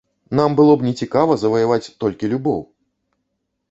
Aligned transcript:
Нам 0.39 0.55
было 0.59 0.77
б 0.77 0.87
нецікава 0.87 1.37
заваяваць 1.43 1.81
толькі 2.07 2.35
любоў! 2.37 2.61